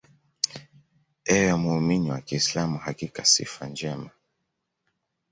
Ewe 1.35 1.53
muumini 1.55 2.11
wa 2.11 2.21
kiislam 2.21 2.77
Hakika 2.77 3.25
sifa 3.25 3.67
njema 3.67 4.09